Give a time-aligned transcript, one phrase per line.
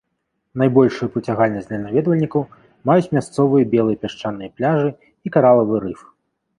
[0.61, 2.41] Найбольшую прыцягальнасць для наведвальнікаў
[2.93, 5.99] маюць мясцовыя белыя пясчаныя пляжы і каралавы рыф.